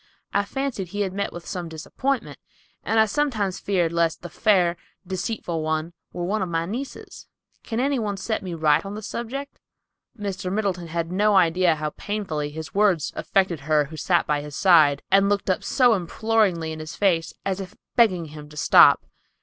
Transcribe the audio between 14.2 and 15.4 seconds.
by his side, and